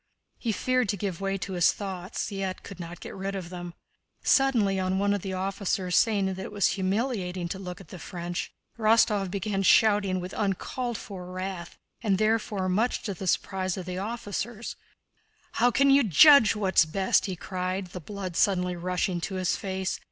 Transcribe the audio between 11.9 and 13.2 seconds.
and therefore much to